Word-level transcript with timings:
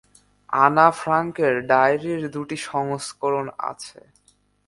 আনা 0.57 0.87
ফ্রাঙ্কের 0.91 1.53
ডায়রির 1.69 2.21
দুটি 2.33 2.57
সংস্করণ 2.69 3.45
আছে। 3.71 3.99